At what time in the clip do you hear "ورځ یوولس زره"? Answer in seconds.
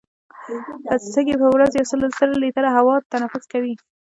1.53-2.35